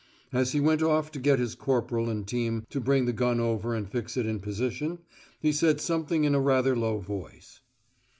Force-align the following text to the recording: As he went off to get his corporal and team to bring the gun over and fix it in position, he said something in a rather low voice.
As 0.33 0.53
he 0.53 0.59
went 0.59 0.81
off 0.81 1.11
to 1.11 1.19
get 1.19 1.37
his 1.37 1.53
corporal 1.53 2.09
and 2.09 2.25
team 2.27 2.65
to 2.71 2.79
bring 2.79 3.05
the 3.05 3.13
gun 3.13 3.39
over 3.39 3.75
and 3.75 3.87
fix 3.87 4.17
it 4.17 4.25
in 4.25 4.39
position, 4.39 4.97
he 5.39 5.51
said 5.51 5.79
something 5.79 6.23
in 6.23 6.33
a 6.33 6.39
rather 6.41 6.75
low 6.75 6.97
voice. 6.97 7.59